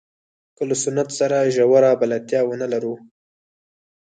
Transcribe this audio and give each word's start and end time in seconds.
که 0.55 0.61
له 0.69 0.75
سنت 0.83 1.09
سره 1.19 1.51
ژوره 1.55 1.91
بلدتیا 2.01 2.41
ونه 2.45 2.67
لرو. 2.73 2.95